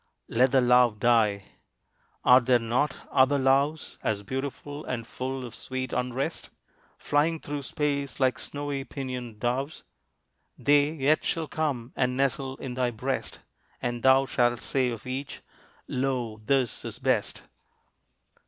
Let 0.29 0.49
the 0.49 0.61
love 0.61 0.97
die. 0.99 1.43
Are 2.25 2.41
there 2.41 2.57
not 2.57 3.07
other 3.11 3.37
loves 3.37 3.99
As 4.01 4.23
beautiful 4.23 4.83
and 4.83 5.05
full 5.05 5.45
of 5.45 5.53
sweet 5.53 5.93
unrest, 5.93 6.49
Flying 6.97 7.39
through 7.39 7.61
space 7.61 8.19
like 8.19 8.39
snowy 8.39 8.83
pinioned 8.83 9.39
doves? 9.39 9.83
They 10.57 10.89
yet 10.93 11.23
shall 11.23 11.47
come 11.47 11.93
and 11.95 12.17
nestle 12.17 12.55
in 12.57 12.73
thy 12.73 12.89
breast, 12.89 13.41
And 13.79 14.01
thou 14.01 14.25
shalt 14.25 14.61
say 14.61 14.89
of 14.89 15.05
each, 15.05 15.43
"Lo, 15.87 16.41
this 16.45 16.83
is 16.83 16.97
best!" 16.97 17.43